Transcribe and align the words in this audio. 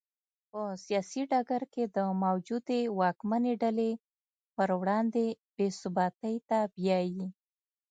په 0.51 0.61
سیاسي 0.85 1.21
ډګر 1.31 1.61
کې 1.73 1.83
د 1.95 1.97
موجودې 2.23 2.81
واکمنې 2.99 3.53
ډلې 3.63 3.91
پر 4.55 4.69
وړاندې 4.81 5.25
بې 5.55 5.67
ثباتۍ 5.79 6.35
ته 6.49 6.57
بیايي. 6.75 7.25